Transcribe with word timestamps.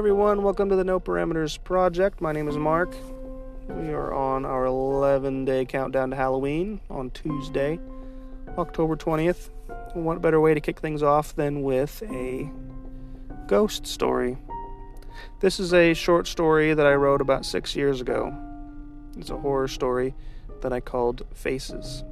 everyone, 0.00 0.42
welcome 0.42 0.70
to 0.70 0.76
the 0.76 0.82
No 0.82 0.98
Parameters 0.98 1.62
Project. 1.62 2.22
My 2.22 2.32
name 2.32 2.48
is 2.48 2.56
Mark. 2.56 2.94
We 3.68 3.90
are 3.90 4.14
on 4.14 4.46
our 4.46 4.64
11 4.64 5.44
day 5.44 5.66
countdown 5.66 6.08
to 6.08 6.16
Halloween 6.16 6.80
on 6.88 7.10
Tuesday, 7.10 7.78
October 8.56 8.96
20th. 8.96 9.50
What 9.92 10.22
better 10.22 10.40
way 10.40 10.54
to 10.54 10.60
kick 10.62 10.80
things 10.80 11.02
off 11.02 11.36
than 11.36 11.62
with 11.62 12.02
a 12.04 12.50
ghost 13.46 13.86
story? 13.86 14.38
This 15.40 15.60
is 15.60 15.74
a 15.74 15.92
short 15.92 16.26
story 16.26 16.72
that 16.72 16.86
I 16.86 16.94
wrote 16.94 17.20
about 17.20 17.44
six 17.44 17.76
years 17.76 18.00
ago. 18.00 18.34
It's 19.18 19.28
a 19.28 19.36
horror 19.36 19.68
story 19.68 20.14
that 20.62 20.72
I 20.72 20.80
called 20.80 21.26
Faces. 21.34 22.04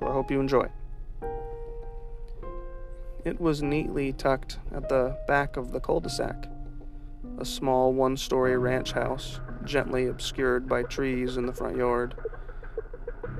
So 0.00 0.08
I 0.08 0.12
hope 0.12 0.32
you 0.32 0.40
enjoy. 0.40 0.68
It 3.24 3.40
was 3.40 3.62
neatly 3.62 4.12
tucked 4.12 4.58
at 4.74 4.88
the 4.88 5.16
back 5.28 5.56
of 5.56 5.70
the 5.70 5.78
cul 5.78 6.00
de 6.00 6.10
sac 6.10 6.48
a 7.38 7.44
small 7.44 7.92
one 7.92 8.16
story 8.16 8.56
ranch 8.56 8.92
house, 8.92 9.40
gently 9.64 10.06
obscured 10.06 10.68
by 10.68 10.82
trees 10.82 11.36
in 11.36 11.46
the 11.46 11.52
front 11.52 11.76
yard. 11.76 12.14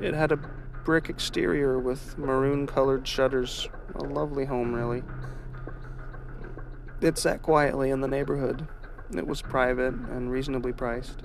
It 0.00 0.14
had 0.14 0.32
a 0.32 0.40
brick 0.84 1.08
exterior 1.08 1.78
with 1.78 2.18
maroon 2.18 2.66
colored 2.66 3.06
shutters, 3.06 3.68
a 3.94 4.04
lovely 4.04 4.44
home, 4.44 4.74
really. 4.74 5.02
It 7.00 7.18
sat 7.18 7.42
quietly 7.42 7.90
in 7.90 8.00
the 8.00 8.08
neighborhood. 8.08 8.66
It 9.16 9.26
was 9.26 9.42
private 9.42 9.94
and 9.94 10.30
reasonably 10.30 10.72
priced. 10.72 11.22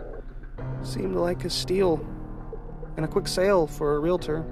Seemed 0.83 1.15
like 1.15 1.45
a 1.45 1.49
steal 1.49 2.05
and 2.95 3.05
a 3.05 3.07
quick 3.07 3.27
sale 3.27 3.65
for 3.65 3.95
a 3.95 3.99
realtor. 3.99 4.45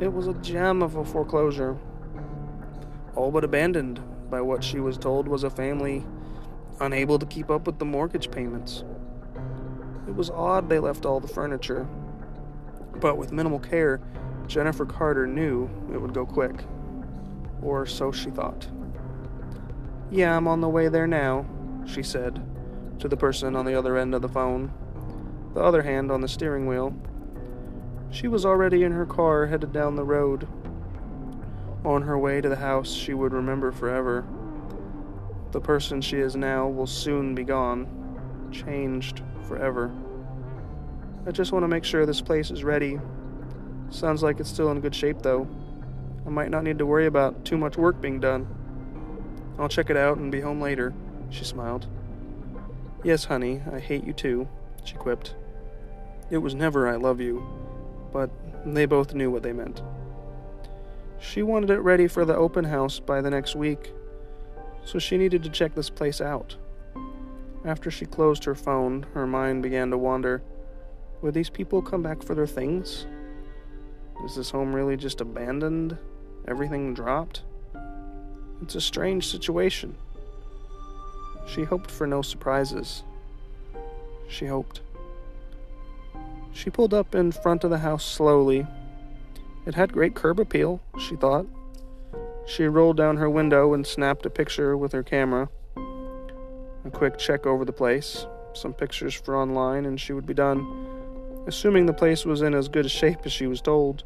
It 0.00 0.12
was 0.12 0.26
a 0.26 0.34
gem 0.34 0.82
of 0.82 0.96
a 0.96 1.04
foreclosure, 1.04 1.76
all 3.14 3.30
but 3.30 3.44
abandoned 3.44 4.02
by 4.30 4.40
what 4.40 4.62
she 4.62 4.80
was 4.80 4.98
told 4.98 5.28
was 5.28 5.44
a 5.44 5.50
family 5.50 6.04
unable 6.80 7.18
to 7.18 7.26
keep 7.26 7.50
up 7.50 7.66
with 7.66 7.78
the 7.78 7.84
mortgage 7.84 8.30
payments. 8.30 8.84
It 10.06 10.14
was 10.14 10.30
odd 10.30 10.68
they 10.68 10.78
left 10.78 11.04
all 11.04 11.20
the 11.20 11.28
furniture, 11.28 11.86
but 13.00 13.18
with 13.18 13.32
minimal 13.32 13.58
care, 13.58 14.00
Jennifer 14.46 14.86
Carter 14.86 15.26
knew 15.26 15.68
it 15.92 16.00
would 16.00 16.14
go 16.14 16.24
quick. 16.24 16.64
Or 17.62 17.86
so 17.86 18.12
she 18.12 18.30
thought. 18.30 18.68
Yeah, 20.10 20.36
I'm 20.36 20.46
on 20.46 20.60
the 20.60 20.68
way 20.68 20.88
there 20.88 21.06
now, 21.06 21.46
she 21.86 22.02
said 22.02 22.42
to 23.00 23.08
the 23.08 23.16
person 23.16 23.56
on 23.56 23.66
the 23.66 23.74
other 23.74 23.96
end 23.96 24.14
of 24.14 24.22
the 24.22 24.28
phone, 24.28 24.72
the 25.54 25.60
other 25.60 25.82
hand 25.82 26.10
on 26.10 26.20
the 26.20 26.28
steering 26.28 26.66
wheel. 26.66 26.94
She 28.10 28.28
was 28.28 28.46
already 28.46 28.84
in 28.84 28.92
her 28.92 29.06
car 29.06 29.46
headed 29.46 29.72
down 29.72 29.96
the 29.96 30.04
road, 30.04 30.48
on 31.84 32.02
her 32.02 32.18
way 32.18 32.40
to 32.40 32.48
the 32.48 32.56
house 32.56 32.92
she 32.92 33.14
would 33.14 33.32
remember 33.32 33.72
forever. 33.72 34.24
The 35.52 35.60
person 35.60 36.00
she 36.00 36.18
is 36.18 36.36
now 36.36 36.68
will 36.68 36.86
soon 36.86 37.34
be 37.34 37.44
gone, 37.44 37.86
changed 38.52 39.22
forever. 39.46 39.94
I 41.26 41.30
just 41.30 41.52
want 41.52 41.64
to 41.64 41.68
make 41.68 41.84
sure 41.84 42.06
this 42.06 42.20
place 42.20 42.50
is 42.50 42.64
ready. 42.64 43.00
Sounds 43.90 44.22
like 44.22 44.40
it's 44.40 44.50
still 44.50 44.70
in 44.70 44.80
good 44.80 44.94
shape, 44.94 45.22
though. 45.22 45.48
I 46.26 46.30
might 46.30 46.50
not 46.50 46.64
need 46.64 46.78
to 46.78 46.86
worry 46.86 47.06
about 47.06 47.44
too 47.44 47.56
much 47.56 47.76
work 47.76 48.00
being 48.00 48.20
done. 48.20 48.46
I'll 49.58 49.68
check 49.68 49.90
it 49.90 49.96
out 49.96 50.18
and 50.18 50.30
be 50.30 50.40
home 50.40 50.60
later, 50.60 50.92
she 51.30 51.44
smiled. 51.44 51.86
Yes, 53.04 53.24
honey, 53.24 53.62
I 53.72 53.78
hate 53.78 54.04
you 54.04 54.12
too, 54.12 54.48
she 54.84 54.96
quipped. 54.96 55.34
It 56.30 56.38
was 56.38 56.54
never 56.54 56.88
I 56.88 56.96
love 56.96 57.20
you, 57.20 57.46
but 58.12 58.30
they 58.64 58.86
both 58.86 59.14
knew 59.14 59.30
what 59.30 59.42
they 59.42 59.52
meant. 59.52 59.82
She 61.18 61.42
wanted 61.42 61.70
it 61.70 61.78
ready 61.78 62.08
for 62.08 62.24
the 62.24 62.36
open 62.36 62.64
house 62.64 62.98
by 62.98 63.20
the 63.20 63.30
next 63.30 63.54
week, 63.54 63.92
so 64.86 65.00
she 65.00 65.18
needed 65.18 65.42
to 65.42 65.50
check 65.50 65.74
this 65.74 65.90
place 65.90 66.20
out. 66.20 66.56
After 67.64 67.90
she 67.90 68.06
closed 68.06 68.44
her 68.44 68.54
phone, 68.54 69.04
her 69.14 69.26
mind 69.26 69.62
began 69.62 69.90
to 69.90 69.98
wander. 69.98 70.42
Would 71.20 71.34
these 71.34 71.50
people 71.50 71.82
come 71.82 72.02
back 72.02 72.22
for 72.22 72.36
their 72.36 72.46
things? 72.46 73.06
Is 74.24 74.36
this 74.36 74.50
home 74.50 74.72
really 74.72 74.96
just 74.96 75.20
abandoned? 75.20 75.98
Everything 76.46 76.94
dropped? 76.94 77.42
It's 78.62 78.76
a 78.76 78.80
strange 78.80 79.26
situation. 79.26 79.96
She 81.48 81.64
hoped 81.64 81.90
for 81.90 82.06
no 82.06 82.22
surprises. 82.22 83.02
She 84.28 84.46
hoped. 84.46 84.80
She 86.52 86.70
pulled 86.70 86.94
up 86.94 87.14
in 87.14 87.32
front 87.32 87.64
of 87.64 87.70
the 87.70 87.78
house 87.78 88.04
slowly. 88.04 88.66
It 89.66 89.74
had 89.74 89.92
great 89.92 90.14
curb 90.14 90.38
appeal, 90.38 90.80
she 90.98 91.16
thought. 91.16 91.46
She 92.46 92.64
rolled 92.64 92.96
down 92.96 93.16
her 93.16 93.28
window 93.28 93.74
and 93.74 93.84
snapped 93.84 94.24
a 94.24 94.30
picture 94.30 94.76
with 94.76 94.92
her 94.92 95.02
camera. 95.02 95.48
A 96.84 96.90
quick 96.90 97.18
check 97.18 97.44
over 97.44 97.64
the 97.64 97.72
place, 97.72 98.24
some 98.54 98.72
pictures 98.72 99.14
for 99.14 99.36
online, 99.36 99.84
and 99.84 100.00
she 100.00 100.12
would 100.12 100.26
be 100.26 100.34
done, 100.34 100.64
assuming 101.48 101.86
the 101.86 101.92
place 101.92 102.24
was 102.24 102.42
in 102.42 102.54
as 102.54 102.68
good 102.68 102.86
a 102.86 102.88
shape 102.88 103.18
as 103.24 103.32
she 103.32 103.48
was 103.48 103.60
told. 103.60 104.04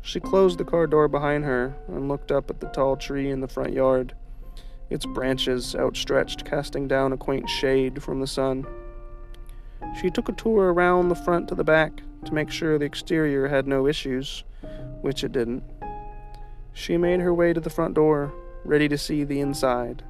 She 0.00 0.20
closed 0.20 0.58
the 0.58 0.64
car 0.64 0.86
door 0.86 1.08
behind 1.08 1.44
her 1.44 1.74
and 1.88 2.08
looked 2.08 2.30
up 2.30 2.50
at 2.50 2.60
the 2.60 2.68
tall 2.68 2.96
tree 2.96 3.30
in 3.30 3.40
the 3.40 3.48
front 3.48 3.72
yard, 3.72 4.14
its 4.88 5.06
branches 5.06 5.74
outstretched, 5.74 6.44
casting 6.44 6.86
down 6.86 7.12
a 7.12 7.16
quaint 7.16 7.48
shade 7.48 8.02
from 8.02 8.20
the 8.20 8.26
sun. 8.26 8.64
She 10.00 10.10
took 10.10 10.28
a 10.28 10.32
tour 10.32 10.72
around 10.72 11.08
the 11.08 11.14
front 11.14 11.48
to 11.48 11.54
the 11.54 11.64
back 11.64 12.00
to 12.26 12.34
make 12.34 12.50
sure 12.50 12.78
the 12.78 12.84
exterior 12.84 13.48
had 13.48 13.66
no 13.66 13.86
issues, 13.88 14.44
which 15.00 15.24
it 15.24 15.32
didn't. 15.32 15.64
She 16.74 16.98
made 16.98 17.20
her 17.20 17.32
way 17.32 17.52
to 17.52 17.60
the 17.60 17.70
front 17.70 17.94
door, 17.94 18.34
ready 18.64 18.88
to 18.88 18.98
see 18.98 19.22
the 19.22 19.40
inside. 19.40 20.02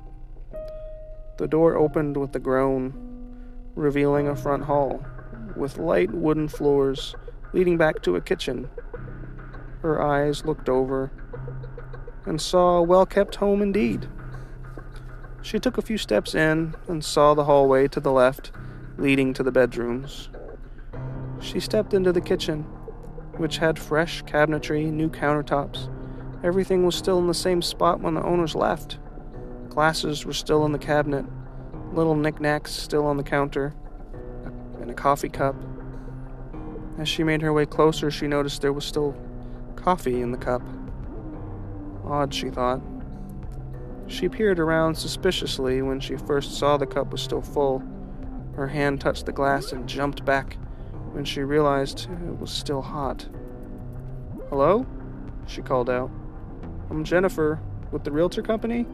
The 1.36 1.47
door 1.47 1.76
opened 1.76 2.16
with 2.16 2.34
a 2.34 2.41
groan, 2.41 2.94
revealing 3.75 4.26
a 4.28 4.34
front 4.34 4.64
hall 4.64 5.04
with 5.56 5.78
light 5.78 6.10
wooden 6.12 6.48
floors 6.48 7.14
leading 7.52 7.76
back 7.76 8.02
to 8.02 8.16
a 8.16 8.20
kitchen. 8.20 8.69
Her 9.82 10.00
eyes 10.00 10.47
looked 10.47 10.69
over 10.69 11.12
and 12.25 12.41
saw 12.41 12.78
a 12.78 12.82
well 12.82 13.04
kept 13.04 13.36
home 13.36 13.60
indeed. 13.60 14.08
She 15.42 15.58
took 15.58 15.76
a 15.76 15.82
few 15.82 15.98
steps 15.98 16.34
in 16.34 16.75
and 16.88 17.04
saw 17.04 17.34
the 17.34 17.44
hallway 17.44 17.88
to 17.88 18.00
the 18.00 18.10
left 18.10 18.50
leading 18.96 19.34
to 19.34 19.42
the 19.42 19.52
bedrooms. 19.52 20.31
She 21.41 21.60
stepped 21.60 21.92
into 21.92 22.12
the 22.12 22.22
kitchen, 22.22 22.62
which 23.36 23.58
had 23.58 23.78
fresh 23.78 24.22
cabinetry, 24.22 24.91
new 24.91 25.10
countertops, 25.10 25.91
Everything 26.44 26.84
was 26.84 26.94
still 26.94 27.19
in 27.19 27.27
the 27.27 27.32
same 27.32 27.62
spot 27.62 28.00
when 28.00 28.12
the 28.12 28.22
owners 28.22 28.55
left. 28.55 28.99
Glasses 29.71 30.27
were 30.27 30.34
still 30.34 30.66
in 30.66 30.72
the 30.72 30.78
cabinet, 30.78 31.25
little 31.94 32.15
knickknacks 32.15 32.71
still 32.71 33.06
on 33.06 33.16
the 33.16 33.22
counter, 33.22 33.75
and 34.78 34.91
a 34.91 34.94
coffee 34.94 35.31
cup. 35.31 35.56
As 36.99 37.09
she 37.09 37.25
made 37.25 37.41
her 37.41 37.50
way 37.50 37.65
closer, 37.65 38.10
she 38.10 38.27
noticed 38.27 38.60
there 38.60 38.75
was 38.75 38.84
still 38.84 39.16
coffee 39.75 40.21
in 40.21 40.32
the 40.32 40.38
cup. 40.38 40.60
Odd, 42.05 42.34
she 42.34 42.50
thought. 42.50 42.82
She 44.06 44.28
peered 44.28 44.61
around 44.61 44.97
suspiciously 44.97 45.81
when 45.81 45.99
she 45.99 46.16
first 46.16 46.59
saw 46.59 46.76
the 46.76 46.84
cup 46.84 47.11
was 47.11 47.22
still 47.22 47.41
full. 47.41 47.82
Her 48.55 48.69
hand 48.69 49.00
touched 49.00 49.25
the 49.25 49.32
glass 49.32 49.72
and 49.72 49.88
jumped 49.88 50.26
back 50.26 50.59
when 51.12 51.25
she 51.25 51.43
realized 51.43 52.06
it 52.28 52.38
was 52.38 52.50
still 52.50 52.82
hot. 52.82 53.26
Hello? 54.50 54.87
She 55.47 55.62
called 55.62 55.88
out. 55.88 56.11
I'm 56.91 57.05
Jennifer 57.05 57.61
with 57.91 58.05
the 58.05 58.12
realtor 58.12 58.43
company. 58.43 58.87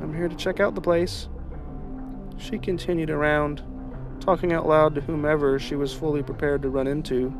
I'm 0.00 0.14
here 0.14 0.28
to 0.28 0.36
check 0.36 0.60
out 0.60 0.74
the 0.74 0.80
place. 0.80 1.28
She 2.38 2.58
continued 2.58 3.10
around, 3.10 3.62
talking 4.20 4.52
out 4.52 4.66
loud 4.66 4.94
to 4.94 5.00
whomever 5.00 5.58
she 5.58 5.74
was 5.74 5.92
fully 5.92 6.22
prepared 6.22 6.62
to 6.62 6.70
run 6.70 6.86
into. 6.86 7.32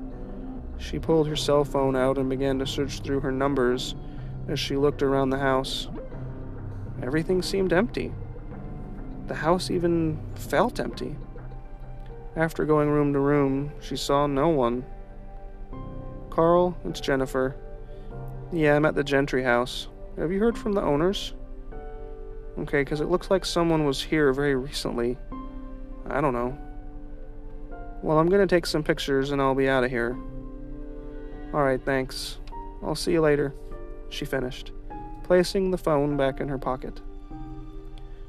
She 0.79 0.99
pulled 0.99 1.29
her 1.29 1.37
cell 1.37 1.65
phone 1.65 1.95
out 1.95 2.19
and 2.19 2.29
began 2.29 2.59
to 2.59 2.67
search 2.67 3.01
through 3.01 3.21
her 3.21 3.33
numbers 3.33 3.95
as 4.49 4.59
she 4.59 4.77
looked 4.77 5.03
around 5.03 5.31
the 5.31 5.39
house. 5.39 5.89
Everything 7.03 7.43
seemed 7.43 7.73
empty. 7.73 8.13
The 9.29 9.35
house 9.35 9.71
even 9.71 10.21
felt 10.35 10.81
empty. 10.81 11.17
After 12.35 12.65
going 12.65 12.91
room 12.91 13.13
to 13.13 13.21
room, 13.21 13.73
she 13.81 13.97
saw 13.97 14.27
no 14.27 14.49
one. 14.49 14.85
Carl, 16.31 16.77
it's 16.85 17.01
Jennifer. 17.01 17.57
Yeah, 18.55 18.77
I'm 18.77 18.85
at 18.85 18.95
the 18.95 19.03
Gentry 19.03 19.43
house. 19.43 19.89
Have 20.19 20.31
you 20.31 20.39
heard 20.39 20.59
from 20.59 20.75
the 20.75 20.83
owners? 20.83 21.33
Okay, 22.59 22.83
because 22.83 23.01
it 23.01 23.09
looks 23.09 23.31
like 23.31 23.47
someone 23.47 23.87
was 23.87 24.03
here 24.03 24.31
very 24.35 24.55
recently. 24.55 25.17
I 26.11 26.21
don't 26.21 26.35
know. 26.35 26.59
Well, 28.03 28.19
I'm 28.19 28.29
gonna 28.29 28.47
take 28.47 28.67
some 28.67 28.83
pictures 28.83 29.31
and 29.31 29.41
I'll 29.41 29.55
be 29.55 29.71
out 29.71 29.85
of 29.85 29.91
here. 29.91 30.19
Alright, 31.55 31.83
thanks. 31.87 32.37
I'll 32.83 32.95
see 32.95 33.13
you 33.13 33.23
later, 33.23 33.55
she 34.11 34.27
finished, 34.27 34.73
placing 35.23 35.71
the 35.71 35.79
phone 35.79 36.19
back 36.19 36.39
in 36.39 36.49
her 36.49 36.59
pocket. 36.59 37.01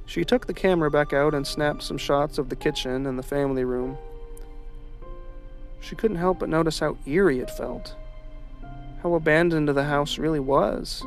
She 0.05 0.23
took 0.23 0.47
the 0.47 0.53
camera 0.53 0.89
back 0.89 1.11
out 1.11 1.33
and 1.33 1.45
snapped 1.45 1.83
some 1.83 1.97
shots 1.97 2.37
of 2.37 2.47
the 2.47 2.55
kitchen 2.55 3.07
and 3.07 3.19
the 3.19 3.23
family 3.23 3.65
room. 3.65 3.97
She 5.81 5.97
couldn't 5.97 6.17
help 6.17 6.39
but 6.39 6.47
notice 6.47 6.79
how 6.79 6.97
eerie 7.05 7.39
it 7.39 7.51
felt 7.51 7.97
how 9.03 9.13
abandoned 9.15 9.67
the 9.67 9.83
house 9.83 10.17
really 10.17 10.39
was. 10.39 11.03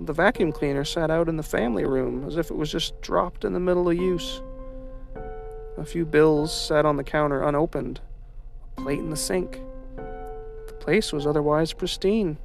The 0.00 0.12
vacuum 0.12 0.52
cleaner 0.52 0.84
sat 0.84 1.10
out 1.10 1.28
in 1.28 1.36
the 1.36 1.42
family 1.42 1.84
room 1.84 2.24
as 2.24 2.36
if 2.36 2.48
it 2.48 2.56
was 2.56 2.70
just 2.70 3.00
dropped 3.02 3.44
in 3.44 3.52
the 3.52 3.60
middle 3.60 3.90
of 3.90 3.96
use. 3.96 4.40
A 5.76 5.84
few 5.84 6.06
bills 6.06 6.54
sat 6.54 6.86
on 6.86 6.96
the 6.96 7.02
counter 7.02 7.42
unopened, 7.42 8.00
a 8.76 8.80
plate 8.82 9.00
in 9.00 9.10
the 9.10 9.16
sink. 9.16 9.60
The 9.96 10.76
place 10.78 11.12
was 11.12 11.26
otherwise 11.26 11.72
pristine. 11.72 12.38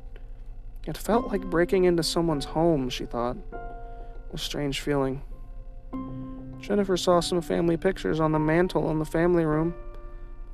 It 0.87 0.97
felt 0.97 1.27
like 1.27 1.41
breaking 1.41 1.83
into 1.83 2.01
someone's 2.01 2.45
home, 2.45 2.89
she 2.89 3.05
thought. 3.05 3.37
A 4.33 4.37
strange 4.39 4.81
feeling. 4.81 5.21
Jennifer 6.59 6.97
saw 6.97 7.19
some 7.19 7.41
family 7.41 7.77
pictures 7.77 8.19
on 8.19 8.31
the 8.31 8.39
mantel 8.39 8.89
in 8.89 8.97
the 8.97 9.05
family 9.05 9.45
room. 9.45 9.75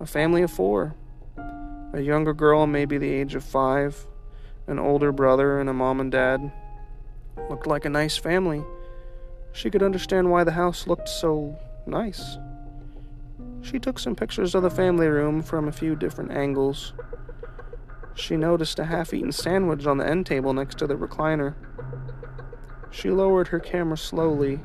A 0.02 0.06
family 0.06 0.42
of 0.42 0.52
four. 0.52 0.94
A 1.94 2.02
younger 2.02 2.34
girl, 2.34 2.68
maybe 2.68 2.98
the 2.98 3.12
age 3.12 3.34
of 3.34 3.44
five, 3.44 4.06
an 4.68 4.78
older 4.78 5.12
brother, 5.12 5.60
and 5.60 5.70
a 5.70 5.74
mom 5.74 6.00
and 6.00 6.12
dad. 6.12 6.52
Looked 7.50 7.66
like 7.66 7.86
a 7.86 7.90
nice 7.90 8.16
family. 8.16 8.64
She 9.54 9.72
could 9.72 9.82
understand 9.82 10.30
why 10.30 10.44
the 10.44 10.52
house 10.52 10.86
looked 10.86 11.10
so 11.10 11.58
nice. 11.88 12.38
She 13.62 13.80
took 13.80 13.98
some 13.98 14.16
pictures 14.16 14.54
of 14.54 14.62
the 14.62 14.70
family 14.70 15.08
room 15.08 15.42
from 15.42 15.68
a 15.68 15.72
few 15.72 15.96
different 15.96 16.32
angles. 16.32 16.94
She 18.14 18.38
noticed 18.38 18.78
a 18.78 18.86
half 18.86 19.14
eaten 19.14 19.32
sandwich 19.32 19.86
on 19.88 19.98
the 19.98 20.08
end 20.08 20.28
table 20.28 20.54
next 20.54 20.78
to 20.80 20.88
the 20.88 20.96
recliner. 20.96 21.56
She 22.92 23.10
lowered 23.10 23.48
her 23.48 23.60
camera 23.60 23.98
slowly, 23.98 24.60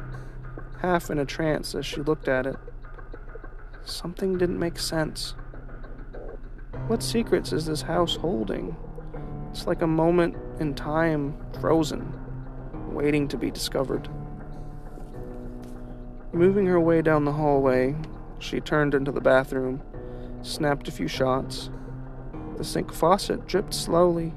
half 0.81 1.09
in 1.09 1.19
a 1.19 1.25
trance 1.25 1.75
as 1.75 1.87
she 1.87 2.03
looked 2.03 2.29
at 2.29 2.47
it. 2.47 2.57
Something 3.85 4.37
didn't 4.37 4.59
make 4.59 4.79
sense. 4.79 5.35
What 6.87 7.03
secrets 7.03 7.53
is 7.53 7.67
this 7.67 7.83
house 7.83 8.17
holding? 8.17 8.77
It's 9.51 9.67
like 9.67 9.83
a 9.83 9.87
moment 9.87 10.37
in 10.61 10.75
time 10.75 11.37
frozen, 11.61 12.13
waiting 12.93 13.27
to 13.29 13.39
be 13.39 13.51
discovered. 13.51 14.09
Moving 16.33 16.67
her 16.67 16.81
way 16.81 17.01
down 17.01 17.25
the 17.25 17.33
hallway, 17.33 17.95
she 18.39 18.61
turned 18.61 18.95
into 18.95 19.13
the 19.13 19.21
bathroom, 19.21 19.81
snapped 20.43 20.89
a 20.89 20.93
few 20.93 21.09
shots. 21.09 21.71
The 22.59 22.65
sink 22.65 22.93
faucet 22.93 23.47
dripped 23.47 23.73
slowly. 23.73 24.35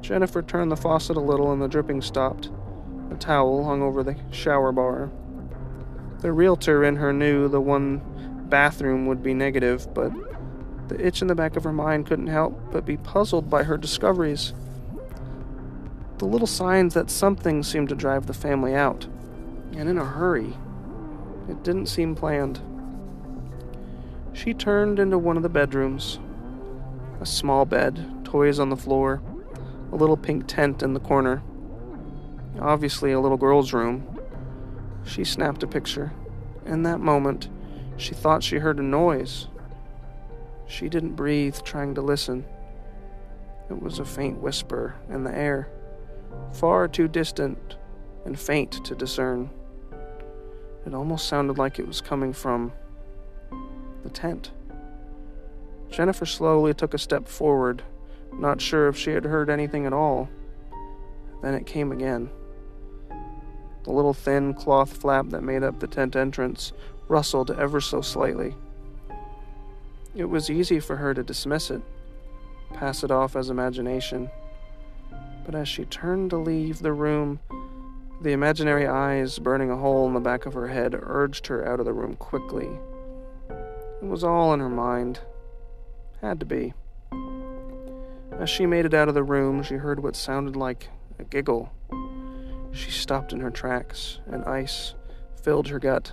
Jennifer 0.00 0.42
turned 0.42 0.72
the 0.72 0.76
faucet 0.76 1.16
a 1.16 1.20
little 1.20 1.52
and 1.52 1.62
the 1.62 1.68
dripping 1.68 2.02
stopped. 2.02 2.50
A 3.10 3.14
towel 3.14 3.64
hung 3.64 3.82
over 3.82 4.02
the 4.02 4.16
shower 4.30 4.72
bar. 4.72 5.10
The 6.20 6.32
realtor 6.32 6.82
in 6.82 6.96
her 6.96 7.12
knew 7.12 7.46
the 7.46 7.60
one 7.60 8.00
bathroom 8.48 9.06
would 9.06 9.22
be 9.22 9.34
negative, 9.34 9.92
but 9.94 10.12
the 10.88 11.06
itch 11.06 11.22
in 11.22 11.28
the 11.28 11.34
back 11.34 11.56
of 11.56 11.64
her 11.64 11.72
mind 11.72 12.06
couldn't 12.06 12.26
help 12.26 12.58
but 12.72 12.84
be 12.84 12.96
puzzled 12.96 13.48
by 13.48 13.62
her 13.62 13.76
discoveries. 13.76 14.52
The 16.18 16.26
little 16.26 16.46
signs 16.46 16.94
that 16.94 17.10
something 17.10 17.62
seemed 17.62 17.88
to 17.88 17.94
drive 17.94 18.26
the 18.26 18.34
family 18.34 18.74
out, 18.74 19.06
and 19.76 19.88
in 19.88 19.98
a 19.98 20.04
hurry. 20.04 20.56
It 21.48 21.62
didn't 21.64 21.86
seem 21.86 22.14
planned. 22.14 22.60
She 24.32 24.54
turned 24.54 24.98
into 24.98 25.18
one 25.18 25.36
of 25.36 25.42
the 25.42 25.48
bedrooms. 25.48 26.18
A 27.20 27.26
small 27.26 27.64
bed, 27.64 28.24
toys 28.24 28.58
on 28.58 28.70
the 28.70 28.76
floor, 28.76 29.20
a 29.90 29.96
little 29.96 30.16
pink 30.16 30.46
tent 30.46 30.82
in 30.82 30.94
the 30.94 31.00
corner. 31.00 31.42
Obviously, 32.60 33.12
a 33.12 33.20
little 33.20 33.36
girl's 33.36 33.72
room. 33.72 34.06
She 35.04 35.24
snapped 35.24 35.62
a 35.62 35.66
picture. 35.66 36.12
In 36.64 36.82
that 36.84 37.00
moment, 37.00 37.48
she 37.96 38.14
thought 38.14 38.42
she 38.42 38.58
heard 38.58 38.78
a 38.78 38.82
noise. 38.82 39.48
She 40.72 40.88
didn't 40.88 41.16
breathe, 41.16 41.58
trying 41.64 41.94
to 41.96 42.00
listen. 42.00 42.46
It 43.68 43.82
was 43.82 43.98
a 43.98 44.06
faint 44.06 44.40
whisper 44.40 44.94
in 45.10 45.22
the 45.22 45.36
air, 45.36 45.68
far 46.54 46.88
too 46.88 47.08
distant 47.08 47.76
and 48.24 48.40
faint 48.40 48.82
to 48.86 48.94
discern. 48.94 49.50
It 50.86 50.94
almost 50.94 51.28
sounded 51.28 51.58
like 51.58 51.78
it 51.78 51.86
was 51.86 52.00
coming 52.00 52.32
from 52.32 52.72
the 54.02 54.08
tent. 54.08 54.50
Jennifer 55.90 56.24
slowly 56.24 56.72
took 56.72 56.94
a 56.94 56.98
step 56.98 57.28
forward, 57.28 57.82
not 58.32 58.62
sure 58.62 58.88
if 58.88 58.96
she 58.96 59.10
had 59.10 59.26
heard 59.26 59.50
anything 59.50 59.84
at 59.84 59.92
all. 59.92 60.30
Then 61.42 61.52
it 61.52 61.66
came 61.66 61.92
again. 61.92 62.30
The 63.84 63.92
little 63.92 64.14
thin 64.14 64.54
cloth 64.54 64.96
flap 64.96 65.28
that 65.30 65.42
made 65.42 65.64
up 65.64 65.80
the 65.80 65.86
tent 65.86 66.16
entrance 66.16 66.72
rustled 67.08 67.50
ever 67.50 67.78
so 67.82 68.00
slightly. 68.00 68.54
It 70.14 70.26
was 70.26 70.50
easy 70.50 70.78
for 70.78 70.96
her 70.96 71.14
to 71.14 71.22
dismiss 71.22 71.70
it, 71.70 71.80
pass 72.74 73.02
it 73.02 73.10
off 73.10 73.34
as 73.34 73.48
imagination. 73.48 74.30
But 75.46 75.54
as 75.54 75.68
she 75.68 75.86
turned 75.86 76.30
to 76.30 76.36
leave 76.36 76.80
the 76.80 76.92
room, 76.92 77.40
the 78.20 78.32
imaginary 78.32 78.86
eyes 78.86 79.38
burning 79.38 79.70
a 79.70 79.76
hole 79.76 80.06
in 80.06 80.12
the 80.14 80.20
back 80.20 80.44
of 80.44 80.52
her 80.52 80.68
head 80.68 80.94
urged 80.94 81.46
her 81.46 81.66
out 81.66 81.80
of 81.80 81.86
the 81.86 81.94
room 81.94 82.14
quickly. 82.16 82.68
It 83.48 84.06
was 84.06 84.22
all 84.22 84.52
in 84.52 84.60
her 84.60 84.68
mind. 84.68 85.20
Had 86.20 86.40
to 86.40 86.46
be. 86.46 86.74
As 88.32 88.50
she 88.50 88.66
made 88.66 88.84
it 88.84 88.94
out 88.94 89.08
of 89.08 89.14
the 89.14 89.22
room, 89.22 89.62
she 89.62 89.76
heard 89.76 90.02
what 90.02 90.14
sounded 90.14 90.56
like 90.56 90.88
a 91.18 91.24
giggle. 91.24 91.72
She 92.72 92.90
stopped 92.90 93.32
in 93.32 93.40
her 93.40 93.50
tracks, 93.50 94.20
and 94.26 94.44
ice 94.44 94.94
filled 95.42 95.68
her 95.68 95.78
gut. 95.78 96.12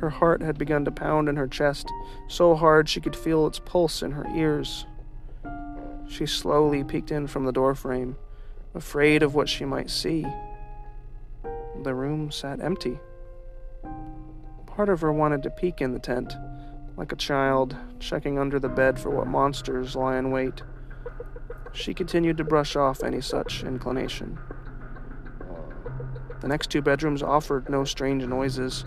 Her 0.00 0.10
heart 0.10 0.42
had 0.42 0.58
begun 0.58 0.84
to 0.84 0.90
pound 0.90 1.28
in 1.28 1.36
her 1.36 1.48
chest, 1.48 1.90
so 2.28 2.54
hard 2.54 2.88
she 2.88 3.00
could 3.00 3.16
feel 3.16 3.46
its 3.46 3.58
pulse 3.58 4.02
in 4.02 4.12
her 4.12 4.26
ears. 4.34 4.86
She 6.08 6.26
slowly 6.26 6.84
peeked 6.84 7.10
in 7.10 7.26
from 7.26 7.44
the 7.44 7.52
doorframe, 7.52 8.16
afraid 8.74 9.22
of 9.22 9.34
what 9.34 9.48
she 9.48 9.64
might 9.64 9.90
see. 9.90 10.24
The 11.82 11.94
room 11.94 12.30
sat 12.30 12.60
empty. 12.60 13.00
Part 14.66 14.88
of 14.88 15.00
her 15.00 15.12
wanted 15.12 15.42
to 15.44 15.50
peek 15.50 15.80
in 15.80 15.92
the 15.92 15.98
tent, 15.98 16.36
like 16.96 17.12
a 17.12 17.16
child 17.16 17.76
checking 17.98 18.38
under 18.38 18.58
the 18.58 18.68
bed 18.68 18.98
for 18.98 19.10
what 19.10 19.26
monsters 19.26 19.96
lie 19.96 20.18
in 20.18 20.30
wait. 20.30 20.62
She 21.72 21.94
continued 21.94 22.36
to 22.38 22.44
brush 22.44 22.76
off 22.76 23.02
any 23.02 23.20
such 23.20 23.64
inclination. 23.64 24.38
The 26.40 26.48
next 26.48 26.70
two 26.70 26.82
bedrooms 26.82 27.22
offered 27.22 27.68
no 27.68 27.84
strange 27.84 28.24
noises, 28.24 28.84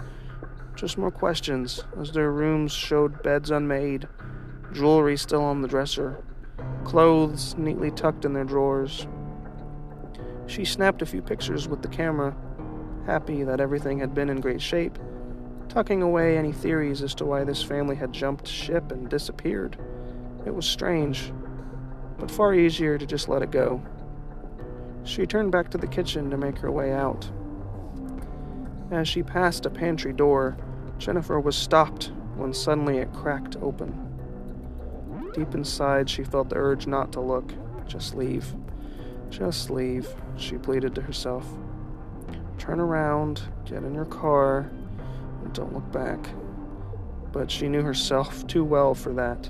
just 0.80 0.98
more 0.98 1.12
questions, 1.12 1.84
as 2.00 2.12
their 2.12 2.32
rooms 2.32 2.72
showed 2.72 3.22
beds 3.22 3.52
unmade, 3.52 4.08
jewelry 4.72 5.18
still 5.18 5.44
on 5.44 5.62
the 5.62 5.68
dresser, 5.68 6.24
clothes 6.86 7.56
neatly 7.58 7.92
tucked 7.92 8.26
in 8.26 8.34
their 8.34 8.46
drawers. 8.46 9.08
She 10.48 10.66
snapped 10.66 11.02
a 11.02 11.06
few 11.06 11.22
pictures 11.22 11.68
with 11.68 11.82
the 11.82 11.88
camera, 11.88 12.36
happy 13.06 13.44
that 13.44 13.60
everything 13.60 14.00
had 14.00 14.14
been 14.14 14.30
in 14.30 14.40
great 14.40 14.62
shape 14.62 14.98
tucking 15.70 16.02
away 16.02 16.38
any 16.38 16.52
theories 16.52 17.04
as 17.04 17.14
to 17.16 17.26
why 17.26 17.44
this 17.44 17.62
family 17.64 17.96
had 17.96 18.12
jumped 18.12 18.48
ship 18.48 18.92
and 18.92 19.08
disappeared. 19.08 19.78
It 20.46 20.54
was 20.54 20.66
strange, 20.66 21.32
but 22.18 22.32
far 22.32 22.54
easier 22.54 22.98
to 22.98 23.06
just 23.06 23.30
let 23.30 23.44
it 23.44 23.52
go. 23.52 23.82
She 25.04 25.26
turned 25.26 25.52
back 25.52 25.70
to 25.72 25.78
the 25.78 25.88
kitchen 25.88 26.30
to 26.32 26.38
make 26.38 26.58
her 26.58 26.72
way 26.72 26.92
out. 26.92 27.30
As 28.92 29.08
she 29.08 29.22
passed 29.22 29.68
a 29.68 29.70
pantry 29.70 30.12
door, 30.12 30.58
Jennifer 31.00 31.40
was 31.40 31.56
stopped 31.56 32.12
when 32.36 32.54
suddenly 32.54 32.98
it 32.98 33.12
cracked 33.14 33.56
open. 33.62 34.06
Deep 35.34 35.56
inside, 35.56 36.10
she 36.10 36.24
felt 36.24 36.50
the 36.50 36.58
urge 36.58 36.88
not 36.88 37.14
to 37.14 37.22
look, 37.22 37.54
just 37.88 38.16
leave. 38.16 38.54
Just 39.30 39.70
leave, 39.70 40.08
she 40.36 40.58
pleaded 40.58 40.94
to 40.96 41.02
herself. 41.02 41.48
Turn 42.58 42.82
around, 42.82 43.42
get 43.66 43.84
in 43.84 43.96
your 43.96 44.06
car, 44.06 44.70
and 45.44 45.54
don't 45.54 45.74
look 45.74 45.90
back. 45.92 46.20
But 47.32 47.50
she 47.50 47.70
knew 47.70 47.82
herself 47.82 48.46
too 48.48 48.66
well 48.66 48.94
for 48.94 49.14
that, 49.14 49.50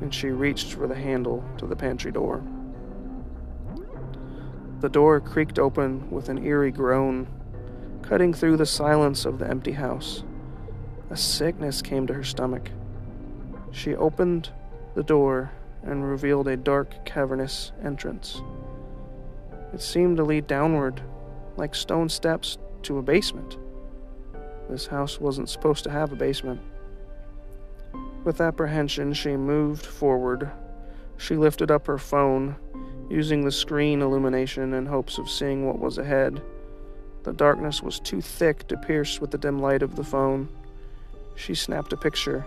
and 0.00 0.12
she 0.12 0.28
reached 0.28 0.72
for 0.72 0.88
the 0.88 0.94
handle 0.94 1.44
to 1.58 1.66
the 1.66 1.76
pantry 1.76 2.10
door. 2.10 2.42
The 4.80 4.88
door 4.88 5.20
creaked 5.20 5.58
open 5.58 6.10
with 6.10 6.28
an 6.28 6.44
eerie 6.44 6.72
groan, 6.72 7.28
cutting 8.04 8.34
through 8.34 8.58
the 8.58 8.66
silence 8.66 9.24
of 9.24 9.38
the 9.38 9.48
empty 9.48 9.72
house. 9.72 10.24
A 11.08 11.16
sickness 11.16 11.80
came 11.80 12.06
to 12.06 12.14
her 12.14 12.24
stomach. 12.24 12.70
She 13.70 13.96
opened 13.96 14.50
the 14.94 15.02
door 15.02 15.50
and 15.82 16.08
revealed 16.08 16.48
a 16.48 16.56
dark, 16.56 17.04
cavernous 17.06 17.72
entrance. 17.82 18.42
It 19.72 19.80
seemed 19.80 20.18
to 20.18 20.22
lead 20.22 20.46
downward, 20.46 21.02
like 21.56 21.74
stone 21.74 22.08
steps 22.08 22.58
to 22.82 22.98
a 22.98 23.02
basement. 23.02 23.56
This 24.68 24.86
house 24.86 25.18
wasn't 25.18 25.48
supposed 25.48 25.84
to 25.84 25.90
have 25.90 26.12
a 26.12 26.16
basement. 26.16 26.60
With 28.22 28.40
apprehension, 28.40 29.12
she 29.14 29.36
moved 29.36 29.84
forward. 29.84 30.50
She 31.16 31.36
lifted 31.36 31.70
up 31.70 31.86
her 31.86 31.98
phone, 31.98 32.56
using 33.08 33.44
the 33.44 33.52
screen 33.52 34.02
illumination 34.02 34.74
in 34.74 34.86
hopes 34.86 35.18
of 35.18 35.30
seeing 35.30 35.66
what 35.66 35.78
was 35.78 35.98
ahead. 35.98 36.42
The 37.24 37.32
darkness 37.32 37.82
was 37.82 37.98
too 37.98 38.20
thick 38.20 38.68
to 38.68 38.76
pierce 38.76 39.20
with 39.20 39.30
the 39.30 39.38
dim 39.38 39.58
light 39.58 39.82
of 39.82 39.96
the 39.96 40.04
phone. 40.04 40.48
She 41.34 41.54
snapped 41.54 41.92
a 41.92 41.96
picture. 41.96 42.44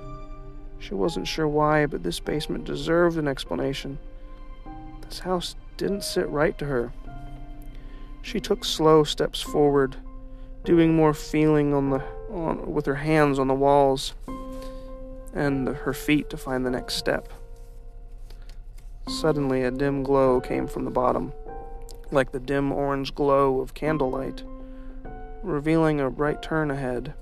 She 0.80 0.94
wasn't 0.94 1.28
sure 1.28 1.48
why, 1.48 1.88
but 1.88 2.04
this 2.04 2.20
basement 2.20 2.66
deserved 2.66 3.18
an 3.18 3.28
explanation. 3.28 3.98
This 5.02 5.20
house 5.20 5.56
didn't 5.78 6.04
sit 6.04 6.30
right 6.30 6.58
to 6.60 6.66
her. 6.66 6.94
She 8.22 8.40
took 8.40 8.64
slow 8.64 9.04
steps 9.04 9.42
forward, 9.42 9.96
doing 10.64 10.96
more 10.96 11.14
feeling 11.14 11.74
on 11.74 11.90
the 11.90 12.04
on, 12.32 12.74
with 12.74 12.86
her 12.86 12.96
hands 12.96 13.40
on 13.40 13.48
the 13.48 13.54
walls 13.54 14.14
and 15.34 15.68
her 15.68 15.94
feet 15.94 16.30
to 16.30 16.38
find 16.38 16.66
the 16.66 16.72
next 16.72 16.96
step. 16.96 17.32
Suddenly, 19.08 19.64
a 19.64 19.72
dim 19.72 20.04
glow 20.04 20.42
came 20.42 20.68
from 20.68 20.84
the 20.84 20.92
bottom, 20.92 21.32
like 22.12 22.32
the 22.32 22.40
dim 22.40 22.72
orange 22.72 23.16
glow 23.16 23.62
of 23.62 23.74
candlelight, 23.74 24.44
revealing 25.44 26.00
a 26.00 26.10
bright 26.10 26.42
turn 26.42 26.72
ahead. 26.72 27.14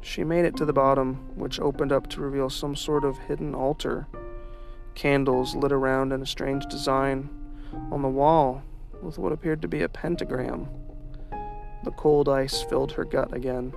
She 0.00 0.24
made 0.24 0.44
it 0.44 0.56
to 0.56 0.64
the 0.64 0.72
bottom, 0.72 1.30
which 1.36 1.60
opened 1.60 1.92
up 1.92 2.08
to 2.10 2.20
reveal 2.20 2.50
some 2.50 2.76
sort 2.76 3.04
of 3.04 3.18
hidden 3.18 3.54
altar. 3.54 4.06
Candles 4.94 5.54
lit 5.54 5.72
around 5.72 6.12
in 6.12 6.22
a 6.22 6.26
strange 6.26 6.66
design 6.66 7.28
on 7.90 8.02
the 8.02 8.08
wall 8.08 8.62
with 9.02 9.18
what 9.18 9.32
appeared 9.32 9.62
to 9.62 9.68
be 9.68 9.82
a 9.82 9.88
pentagram. 9.88 10.68
The 11.84 11.90
cold 11.92 12.28
ice 12.28 12.62
filled 12.62 12.92
her 12.92 13.04
gut 13.04 13.34
again, 13.34 13.72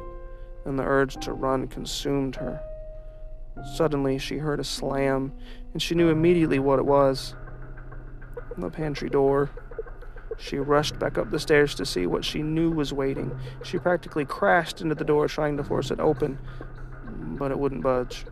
and 0.65 0.77
the 0.77 0.83
urge 0.83 1.15
to 1.25 1.33
run 1.33 1.67
consumed 1.67 2.35
her. 2.35 2.61
Suddenly, 3.75 4.19
she 4.19 4.37
heard 4.37 4.59
a 4.59 4.63
slam, 4.63 5.33
and 5.73 5.81
she 5.81 5.95
knew 5.95 6.09
immediately 6.09 6.59
what 6.59 6.79
it 6.79 6.85
was 6.85 7.35
the 8.57 8.69
pantry 8.69 9.09
door. 9.09 9.51
She 10.37 10.59
rushed 10.59 10.99
back 10.99 11.17
up 11.17 11.31
the 11.31 11.39
stairs 11.39 11.73
to 11.75 11.85
see 11.85 12.05
what 12.05 12.23
she 12.23 12.43
knew 12.43 12.71
was 12.71 12.93
waiting. 12.93 13.37
She 13.63 13.79
practically 13.79 14.25
crashed 14.25 14.81
into 14.81 14.95
the 14.95 15.03
door, 15.03 15.27
trying 15.27 15.57
to 15.57 15.63
force 15.63 15.89
it 15.91 15.99
open, 15.99 16.37
but 17.37 17.51
it 17.51 17.57
wouldn't 17.57 17.83
budge. 17.83 18.25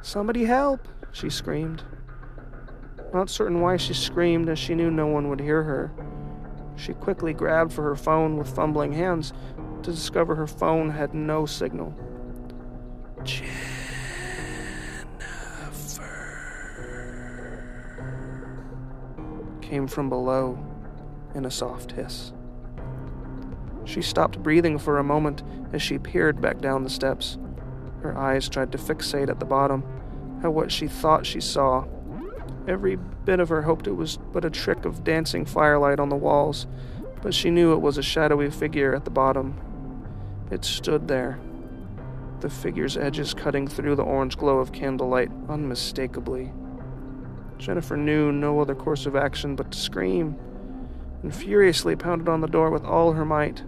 Somebody 0.00 0.44
help! 0.44 0.86
she 1.10 1.28
screamed. 1.28 1.82
Not 3.12 3.30
certain 3.30 3.60
why 3.60 3.76
she 3.78 3.94
screamed, 3.94 4.48
as 4.48 4.58
she 4.58 4.74
knew 4.74 4.90
no 4.90 5.06
one 5.06 5.28
would 5.28 5.40
hear 5.40 5.62
her. 5.64 5.90
She 6.76 6.92
quickly 6.92 7.32
grabbed 7.32 7.72
for 7.72 7.82
her 7.82 7.96
phone 7.96 8.36
with 8.36 8.54
fumbling 8.54 8.92
hands 8.92 9.32
to 9.82 9.90
discover 9.90 10.36
her 10.36 10.46
phone 10.46 10.90
had 10.90 11.14
no 11.14 11.46
signal. 11.46 11.94
Jennifer 13.24 13.68
came 19.60 19.86
from 19.86 20.08
below 20.08 20.67
in 21.38 21.46
a 21.46 21.50
soft 21.50 21.92
hiss. 21.92 22.32
She 23.84 24.02
stopped 24.02 24.42
breathing 24.42 24.76
for 24.76 24.98
a 24.98 25.04
moment 25.04 25.42
as 25.72 25.80
she 25.80 25.98
peered 25.98 26.42
back 26.42 26.60
down 26.60 26.82
the 26.82 26.90
steps. 26.90 27.38
Her 28.02 28.18
eyes 28.18 28.48
tried 28.48 28.72
to 28.72 28.78
fixate 28.78 29.30
at 29.30 29.40
the 29.40 29.46
bottom, 29.46 29.82
at 30.42 30.52
what 30.52 30.70
she 30.70 30.88
thought 30.88 31.24
she 31.24 31.40
saw. 31.40 31.86
Every 32.66 32.96
bit 32.96 33.40
of 33.40 33.48
her 33.48 33.62
hoped 33.62 33.86
it 33.86 33.92
was 33.92 34.18
but 34.32 34.44
a 34.44 34.50
trick 34.50 34.84
of 34.84 35.04
dancing 35.04 35.46
firelight 35.46 36.00
on 36.00 36.10
the 36.10 36.16
walls, 36.16 36.66
but 37.22 37.32
she 37.32 37.50
knew 37.50 37.72
it 37.72 37.80
was 37.80 37.96
a 37.96 38.02
shadowy 38.02 38.50
figure 38.50 38.94
at 38.94 39.04
the 39.04 39.10
bottom. 39.10 39.58
It 40.50 40.64
stood 40.64 41.08
there, 41.08 41.38
the 42.40 42.50
figure's 42.50 42.96
edges 42.96 43.32
cutting 43.32 43.68
through 43.68 43.94
the 43.94 44.04
orange 44.04 44.36
glow 44.36 44.58
of 44.58 44.72
candlelight 44.72 45.30
unmistakably. 45.48 46.52
Jennifer 47.58 47.96
knew 47.96 48.32
no 48.32 48.60
other 48.60 48.74
course 48.74 49.06
of 49.06 49.16
action 49.16 49.56
but 49.56 49.70
to 49.70 49.78
scream 49.78 50.36
and 51.22 51.34
furiously 51.34 51.96
pounded 51.96 52.28
on 52.28 52.40
the 52.40 52.46
door 52.46 52.70
with 52.70 52.84
all 52.84 53.12
her 53.12 53.24
might. 53.24 53.62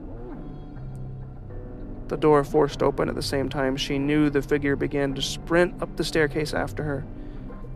The 2.09 2.17
door 2.17 2.43
forced 2.43 2.83
open 2.83 3.09
at 3.09 3.15
the 3.15 3.23
same 3.23 3.49
time. 3.49 3.77
She 3.77 3.99
knew 3.99 4.31
the 4.31 4.43
figure 4.43 4.77
began 4.77 5.15
to 5.15 5.23
sprint 5.23 5.81
up 5.81 5.97
the 5.97 6.05
staircase 6.05 6.53
after 6.53 6.83
her. 6.83 7.05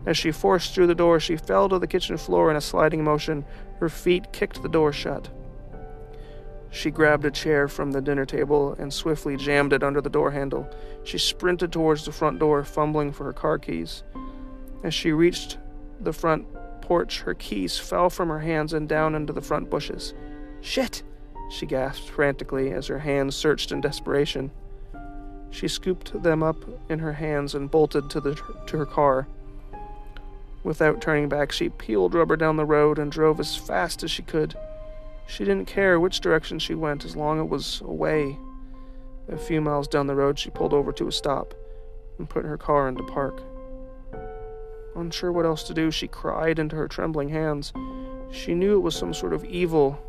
As 0.05 0.17
she 0.17 0.31
forced 0.31 0.73
through 0.73 0.87
the 0.87 0.95
door, 0.95 1.19
she 1.19 1.37
fell 1.37 1.69
to 1.69 1.79
the 1.79 1.87
kitchen 1.87 2.17
floor 2.17 2.51
in 2.51 2.57
a 2.57 2.61
sliding 2.61 3.03
motion. 3.03 3.45
Her 3.79 3.89
feet 3.89 4.31
kicked 4.33 4.61
the 4.61 4.69
door 4.69 4.91
shut. 4.91 5.29
She 6.69 6.91
grabbed 6.91 7.23
a 7.23 7.31
chair 7.31 7.69
from 7.69 7.91
the 7.91 8.01
dinner 8.01 8.25
table 8.25 8.75
and 8.77 8.93
swiftly 8.93 9.37
jammed 9.37 9.71
it 9.71 9.83
under 9.83 10.01
the 10.01 10.09
door 10.09 10.31
handle. 10.31 10.69
She 11.05 11.17
sprinted 11.17 11.71
towards 11.71 12.03
the 12.03 12.11
front 12.11 12.37
door, 12.37 12.65
fumbling 12.65 13.13
for 13.13 13.23
her 13.23 13.33
car 13.33 13.57
keys. 13.57 14.03
As 14.83 14.93
she 14.93 15.13
reached 15.13 15.57
the 16.01 16.11
front 16.11 16.45
porch, 16.85 17.21
her 17.21 17.33
keys 17.33 17.79
fell 17.79 18.11
from 18.11 18.29
her 18.29 18.41
hands 18.41 18.71
and 18.71 18.87
down 18.87 19.15
into 19.15 19.33
the 19.33 19.41
front 19.41 19.71
bushes. 19.71 20.13
Shit! 20.61 21.01
she 21.49 21.65
gasped 21.65 22.09
frantically 22.09 22.71
as 22.71 22.87
her 22.87 22.99
hands 22.99 23.35
searched 23.35 23.71
in 23.71 23.81
desperation. 23.81 24.51
She 25.49 25.67
scooped 25.67 26.21
them 26.21 26.43
up 26.43 26.57
in 26.87 26.99
her 26.99 27.13
hands 27.13 27.55
and 27.55 27.71
bolted 27.71 28.09
to, 28.11 28.21
the, 28.21 28.35
to 28.67 28.77
her 28.77 28.85
car. 28.85 29.27
Without 30.63 31.01
turning 31.01 31.27
back, 31.27 31.51
she 31.51 31.69
peeled 31.69 32.13
rubber 32.13 32.35
down 32.35 32.55
the 32.55 32.65
road 32.65 32.99
and 32.99 33.11
drove 33.11 33.39
as 33.39 33.55
fast 33.55 34.03
as 34.03 34.11
she 34.11 34.21
could. 34.21 34.55
She 35.25 35.43
didn't 35.43 35.67
care 35.67 35.99
which 35.99 36.19
direction 36.19 36.59
she 36.59 36.75
went 36.75 37.03
as 37.03 37.15
long 37.15 37.39
as 37.39 37.45
it 37.45 37.49
was 37.49 37.81
away. 37.81 38.37
A 39.27 39.37
few 39.37 39.59
miles 39.59 39.87
down 39.87 40.05
the 40.05 40.15
road, 40.15 40.37
she 40.37 40.51
pulled 40.51 40.73
over 40.73 40.91
to 40.91 41.07
a 41.07 41.11
stop 41.11 41.55
and 42.19 42.29
put 42.29 42.45
her 42.45 42.57
car 42.57 42.87
into 42.87 43.03
park. 43.03 43.41
Unsure 44.95 45.31
what 45.31 45.45
else 45.45 45.63
to 45.63 45.73
do, 45.73 45.91
she 45.91 46.07
cried 46.07 46.57
into 46.57 46.75
her 46.75 46.87
trembling 46.87 47.29
hands. 47.29 47.73
She 48.31 48.53
knew 48.55 48.77
it 48.77 48.81
was 48.81 48.95
some 48.95 49.13
sort 49.13 49.33
of 49.33 49.43
evil 49.45 49.99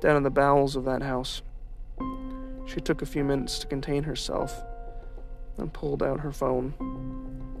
down 0.00 0.16
in 0.16 0.22
the 0.22 0.30
bowels 0.30 0.76
of 0.76 0.84
that 0.86 1.02
house. 1.02 1.42
She 2.66 2.80
took 2.80 3.02
a 3.02 3.06
few 3.06 3.24
minutes 3.24 3.58
to 3.58 3.66
contain 3.66 4.04
herself 4.04 4.62
and 5.58 5.72
pulled 5.72 6.02
out 6.02 6.20
her 6.20 6.32
phone. 6.32 6.74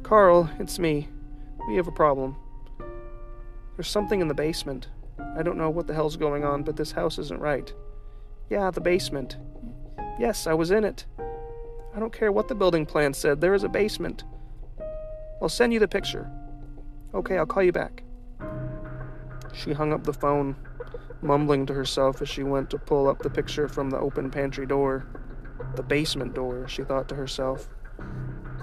Carl, 0.02 0.48
it's 0.58 0.78
me. 0.78 1.08
We 1.68 1.76
have 1.76 1.88
a 1.88 1.92
problem. 1.92 2.36
There's 3.76 3.88
something 3.88 4.20
in 4.20 4.28
the 4.28 4.34
basement. 4.34 4.88
I 5.36 5.42
don't 5.42 5.58
know 5.58 5.70
what 5.70 5.86
the 5.86 5.94
hell's 5.94 6.16
going 6.16 6.44
on, 6.44 6.62
but 6.62 6.76
this 6.76 6.92
house 6.92 7.18
isn't 7.18 7.40
right. 7.40 7.72
Yeah, 8.48 8.70
the 8.70 8.80
basement. 8.80 9.36
Yes, 10.18 10.46
I 10.46 10.54
was 10.54 10.70
in 10.70 10.84
it. 10.84 11.04
I 11.94 11.98
don't 11.98 12.12
care 12.12 12.32
what 12.32 12.48
the 12.48 12.54
building 12.54 12.86
plan 12.86 13.14
said, 13.14 13.40
there 13.40 13.54
is 13.54 13.64
a 13.64 13.68
basement. 13.68 14.24
I'll 15.42 15.48
send 15.48 15.72
you 15.72 15.78
the 15.78 15.88
picture. 15.88 16.30
Okay, 17.12 17.36
I'll 17.38 17.46
call 17.46 17.62
you 17.64 17.72
back. 17.72 18.04
She 19.52 19.72
hung 19.72 19.92
up 19.92 20.04
the 20.04 20.12
phone, 20.12 20.54
mumbling 21.22 21.66
to 21.66 21.74
herself 21.74 22.22
as 22.22 22.28
she 22.28 22.44
went 22.44 22.70
to 22.70 22.78
pull 22.78 23.08
up 23.08 23.18
the 23.18 23.30
picture 23.30 23.68
from 23.68 23.90
the 23.90 23.98
open 23.98 24.30
pantry 24.30 24.64
door. 24.64 25.06
The 25.74 25.82
basement 25.82 26.34
door, 26.34 26.68
she 26.68 26.84
thought 26.84 27.08
to 27.08 27.16
herself. 27.16 27.68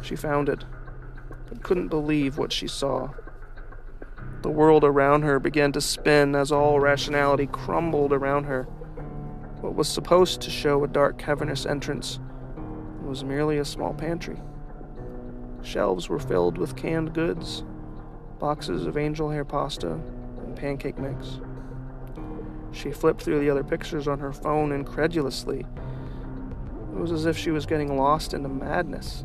She 0.01 0.15
found 0.15 0.47
it, 0.47 0.63
but 1.49 1.61
couldn't 1.61 1.89
believe 1.89 2.37
what 2.37 2.53
she 2.53 2.67
saw. 2.67 3.09
The 4.43 4.49
world 4.49 4.85
around 4.85 5.23
her 5.23 5.39
began 5.39 5.73
to 5.73 5.81
spin 5.81 6.33
as 6.33 6.51
all 6.51 6.79
rationality 6.79 7.47
crumbled 7.47 8.13
around 8.13 8.45
her. 8.45 8.63
What 9.59 9.75
was 9.75 9.89
supposed 9.89 10.39
to 10.41 10.49
show 10.49 10.83
a 10.83 10.87
dark, 10.87 11.17
cavernous 11.17 11.65
entrance 11.65 12.19
was 13.03 13.25
merely 13.25 13.57
a 13.57 13.65
small 13.65 13.93
pantry. 13.93 14.39
Shelves 15.63 16.07
were 16.07 16.19
filled 16.19 16.57
with 16.57 16.77
canned 16.77 17.13
goods, 17.13 17.63
boxes 18.39 18.85
of 18.85 18.97
angel 18.97 19.29
hair 19.29 19.45
pasta, 19.45 19.91
and 19.91 20.55
pancake 20.55 20.97
mix. 20.97 21.39
She 22.71 22.91
flipped 22.91 23.21
through 23.21 23.39
the 23.39 23.49
other 23.49 23.63
pictures 23.63 24.07
on 24.07 24.19
her 24.19 24.33
phone 24.33 24.71
incredulously. 24.71 25.59
It 25.59 26.99
was 26.99 27.11
as 27.11 27.25
if 27.25 27.37
she 27.37 27.51
was 27.51 27.65
getting 27.65 27.97
lost 27.97 28.33
into 28.33 28.49
madness. 28.49 29.23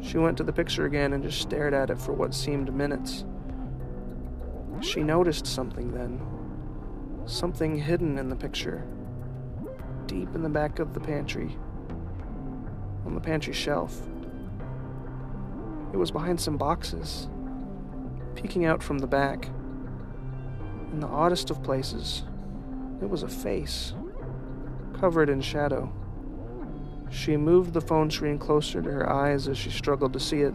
She 0.00 0.18
went 0.18 0.36
to 0.38 0.44
the 0.44 0.52
picture 0.52 0.86
again 0.86 1.12
and 1.12 1.22
just 1.22 1.40
stared 1.40 1.74
at 1.74 1.90
it 1.90 1.98
for 1.98 2.12
what 2.12 2.34
seemed 2.34 2.72
minutes. 2.72 3.24
She 4.80 5.02
noticed 5.02 5.46
something 5.46 5.92
then. 5.92 6.20
Something 7.26 7.78
hidden 7.78 8.18
in 8.18 8.30
the 8.30 8.36
picture. 8.36 8.86
Deep 10.06 10.34
in 10.34 10.42
the 10.42 10.48
back 10.48 10.78
of 10.78 10.94
the 10.94 11.00
pantry. 11.00 11.56
On 13.04 13.14
the 13.14 13.20
pantry 13.20 13.52
shelf. 13.52 14.00
It 15.92 15.96
was 15.96 16.10
behind 16.10 16.40
some 16.40 16.56
boxes 16.56 17.28
peeking 18.34 18.64
out 18.64 18.82
from 18.82 18.98
the 18.98 19.06
back. 19.06 19.48
In 20.92 21.00
the 21.00 21.06
oddest 21.06 21.50
of 21.50 21.62
places, 21.62 22.24
it 23.00 23.08
was 23.08 23.22
a 23.22 23.28
face, 23.28 23.94
covered 24.98 25.28
in 25.28 25.40
shadow. 25.40 25.92
She 27.10 27.36
moved 27.36 27.72
the 27.72 27.80
phone 27.80 28.10
screen 28.10 28.38
closer 28.38 28.82
to 28.82 28.90
her 28.90 29.10
eyes 29.10 29.48
as 29.48 29.58
she 29.58 29.70
struggled 29.70 30.12
to 30.12 30.20
see 30.20 30.42
it. 30.42 30.54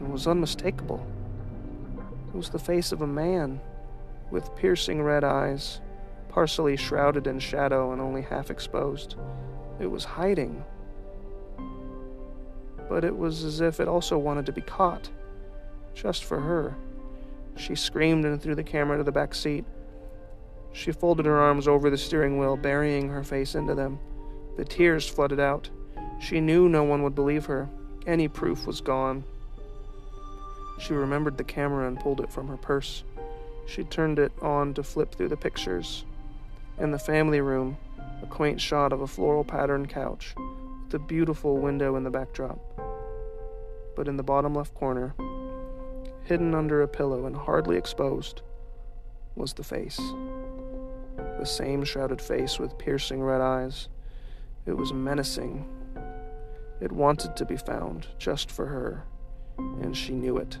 It 0.00 0.08
was 0.08 0.26
unmistakable. 0.26 1.06
It 2.28 2.36
was 2.36 2.50
the 2.50 2.58
face 2.58 2.92
of 2.92 3.02
a 3.02 3.06
man, 3.06 3.60
with 4.30 4.54
piercing 4.56 5.02
red 5.02 5.24
eyes, 5.24 5.80
partially 6.28 6.76
shrouded 6.76 7.26
in 7.26 7.38
shadow 7.38 7.92
and 7.92 8.00
only 8.00 8.22
half 8.22 8.50
exposed. 8.50 9.16
It 9.80 9.90
was 9.90 10.04
hiding. 10.04 10.64
But 12.88 13.04
it 13.04 13.16
was 13.16 13.44
as 13.44 13.60
if 13.60 13.80
it 13.80 13.88
also 13.88 14.18
wanted 14.18 14.46
to 14.46 14.52
be 14.52 14.60
caught 14.60 15.10
just 16.00 16.24
for 16.24 16.40
her. 16.40 16.76
She 17.56 17.74
screamed 17.74 18.24
and 18.24 18.40
threw 18.40 18.54
the 18.54 18.62
camera 18.62 18.98
to 18.98 19.04
the 19.04 19.12
back 19.12 19.34
seat. 19.34 19.64
She 20.72 20.92
folded 20.92 21.26
her 21.26 21.40
arms 21.40 21.66
over 21.66 21.90
the 21.90 21.98
steering 21.98 22.38
wheel, 22.38 22.56
burying 22.56 23.08
her 23.08 23.24
face 23.24 23.54
into 23.54 23.74
them. 23.74 23.98
The 24.56 24.64
tears 24.64 25.08
flooded 25.08 25.40
out. 25.40 25.68
She 26.20 26.40
knew 26.40 26.68
no 26.68 26.84
one 26.84 27.02
would 27.02 27.14
believe 27.14 27.46
her. 27.46 27.68
Any 28.06 28.28
proof 28.28 28.66
was 28.66 28.80
gone. 28.80 29.24
She 30.78 30.94
remembered 30.94 31.36
the 31.36 31.44
camera 31.44 31.88
and 31.88 31.98
pulled 31.98 32.20
it 32.20 32.30
from 32.30 32.46
her 32.48 32.56
purse. 32.56 33.02
She 33.66 33.82
turned 33.84 34.18
it 34.18 34.32
on 34.40 34.74
to 34.74 34.82
flip 34.82 35.14
through 35.14 35.28
the 35.28 35.36
pictures. 35.36 36.04
In 36.78 36.92
the 36.92 36.98
family 36.98 37.40
room, 37.40 37.76
a 38.22 38.26
quaint 38.26 38.60
shot 38.60 38.92
of 38.92 39.00
a 39.00 39.06
floral 39.06 39.44
patterned 39.44 39.88
couch 39.88 40.34
with 40.84 40.94
a 40.94 40.98
beautiful 41.04 41.58
window 41.58 41.96
in 41.96 42.04
the 42.04 42.10
backdrop. 42.10 42.58
But 43.96 44.06
in 44.06 44.16
the 44.16 44.22
bottom 44.22 44.54
left 44.54 44.74
corner, 44.74 45.14
hidden 46.28 46.54
under 46.54 46.82
a 46.82 46.88
pillow 46.88 47.24
and 47.24 47.34
hardly 47.34 47.78
exposed, 47.78 48.42
was 49.34 49.54
the 49.54 49.64
face. 49.64 49.98
The 51.38 51.46
same 51.46 51.84
shrouded 51.84 52.20
face 52.20 52.58
with 52.58 52.76
piercing 52.76 53.22
red 53.22 53.40
eyes. 53.40 53.88
It 54.66 54.76
was 54.76 54.92
menacing. 54.92 55.66
It 56.82 56.92
wanted 56.92 57.34
to 57.36 57.46
be 57.46 57.56
found 57.56 58.08
just 58.18 58.50
for 58.50 58.66
her, 58.66 59.04
and 59.56 59.96
she 59.96 60.12
knew 60.12 60.36
it, 60.36 60.58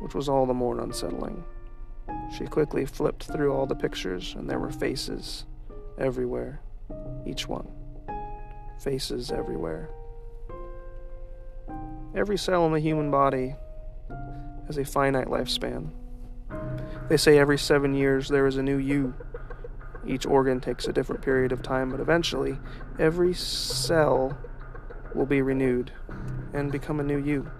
which 0.00 0.14
was 0.14 0.30
all 0.30 0.46
the 0.46 0.54
more 0.54 0.80
unsettling. 0.80 1.44
She 2.32 2.46
quickly 2.46 2.86
flipped 2.86 3.24
through 3.24 3.52
all 3.52 3.66
the 3.66 3.74
pictures, 3.74 4.34
and 4.34 4.48
there 4.48 4.58
were 4.58 4.72
faces 4.72 5.44
everywhere, 5.98 6.60
each 7.26 7.46
one. 7.46 7.68
Faces 8.80 9.30
everywhere. 9.30 9.90
Every 12.14 12.38
cell 12.38 12.66
in 12.66 12.72
the 12.72 12.80
human 12.80 13.10
body 13.10 13.56
has 14.70 14.78
a 14.78 14.84
finite 14.84 15.26
lifespan. 15.26 15.90
They 17.08 17.16
say 17.16 17.40
every 17.40 17.58
seven 17.58 17.92
years 17.92 18.28
there 18.28 18.46
is 18.46 18.56
a 18.56 18.62
new 18.62 18.76
you. 18.76 19.14
Each 20.06 20.24
organ 20.24 20.60
takes 20.60 20.86
a 20.86 20.92
different 20.92 21.22
period 21.22 21.50
of 21.50 21.60
time, 21.60 21.90
but 21.90 21.98
eventually, 21.98 22.56
every 22.96 23.34
cell 23.34 24.38
will 25.12 25.26
be 25.26 25.42
renewed 25.42 25.90
and 26.54 26.70
become 26.70 27.00
a 27.00 27.02
new 27.02 27.18
you. 27.18 27.50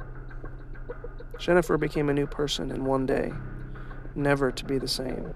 Jennifer 1.36 1.76
became 1.76 2.08
a 2.08 2.14
new 2.14 2.28
person 2.28 2.70
in 2.70 2.84
one 2.84 3.06
day, 3.06 3.32
never 4.14 4.52
to 4.52 4.64
be 4.64 4.78
the 4.78 4.86
same. 4.86 5.34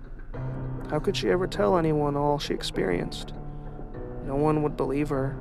How 0.90 1.00
could 1.00 1.16
she 1.16 1.28
ever 1.28 1.49
tell 1.49 1.76
anyone 1.76 2.16
all 2.16 2.38
she 2.38 2.54
experienced? 2.54 3.35
No 4.25 4.37
one 4.37 4.62
would 4.62 4.76
believe 4.76 5.09
her. 5.09 5.37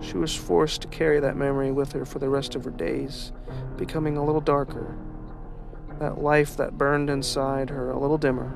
She 0.00 0.16
was 0.16 0.34
forced 0.34 0.80
to 0.82 0.88
carry 0.88 1.20
that 1.20 1.36
memory 1.36 1.70
with 1.70 1.92
her 1.92 2.06
for 2.06 2.18
the 2.18 2.30
rest 2.30 2.54
of 2.54 2.64
her 2.64 2.70
days, 2.70 3.32
becoming 3.76 4.16
a 4.16 4.24
little 4.24 4.40
darker. 4.40 4.96
That 5.98 6.22
life 6.22 6.56
that 6.56 6.78
burned 6.78 7.10
inside 7.10 7.70
her 7.70 7.90
a 7.90 7.98
little 7.98 8.18
dimmer. 8.18 8.54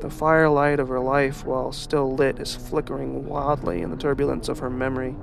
The 0.00 0.10
firelight 0.10 0.78
of 0.78 0.88
her 0.88 1.00
life, 1.00 1.44
while 1.44 1.72
still 1.72 2.14
lit, 2.14 2.38
is 2.38 2.54
flickering 2.54 3.26
wildly 3.26 3.80
in 3.80 3.90
the 3.90 3.96
turbulence 3.96 4.48
of 4.48 4.58
her 4.58 4.68
memory. 4.68 5.16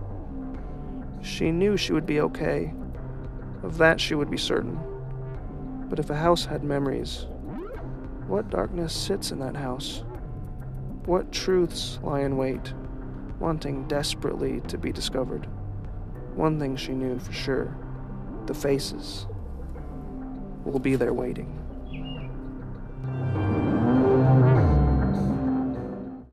She 1.22 1.52
knew 1.52 1.78
she 1.78 1.94
would 1.94 2.08
be 2.08 2.20
okay. 2.22 2.74
Of 3.62 3.78
that 3.78 4.02
she 4.02 4.16
would 4.16 4.32
be 4.32 4.38
certain. 4.38 4.80
But 5.90 6.00
if 6.00 6.10
a 6.10 6.16
house 6.16 6.46
had 6.46 6.64
memories, 6.64 7.28
what 8.28 8.50
darkness 8.50 8.94
sits 8.94 9.32
in 9.32 9.40
that 9.40 9.56
house? 9.56 10.04
What 11.06 11.32
truths 11.32 12.00
lie 12.02 12.22
in 12.22 12.36
wait, 12.36 12.74
wanting 13.40 13.88
desperately 13.88 14.62
to 14.62 14.78
be 14.80 14.92
discovered? 14.92 15.48
One 16.34 16.60
thing 16.60 16.76
she 16.76 16.94
knew 16.94 17.20
for 17.20 17.32
sure 17.32 17.78
the 18.48 18.56
faces 18.56 19.28
will 20.66 20.80
be 20.80 20.96
there 20.96 21.14
waiting. 21.14 21.55